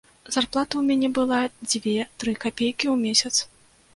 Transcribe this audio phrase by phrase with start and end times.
[0.35, 3.33] Зарплата ў мяне была дзве-тры капейкі ў месяц.